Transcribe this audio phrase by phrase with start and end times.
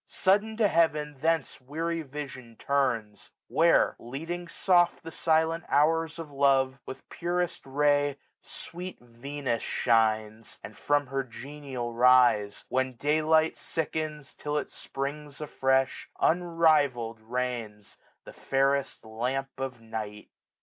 [0.07, 6.79] Sudden to heaven Thence weary vision turns; where, leading soft The silent hours of love,
[6.87, 13.55] with purest ray Sweet Venus shines; and from her genial rise, 1695 When day light
[13.55, 20.31] sickens till it springs afresh, Unrival'd reigns, the fairest lamp of night.